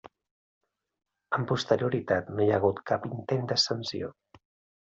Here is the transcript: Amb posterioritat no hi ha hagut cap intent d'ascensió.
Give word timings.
Amb 1.37 1.45
posterioritat 1.51 2.33
no 2.39 2.47
hi 2.47 2.49
ha 2.55 2.57
hagut 2.63 2.81
cap 2.93 3.09
intent 3.11 3.47
d'ascensió. 3.53 4.11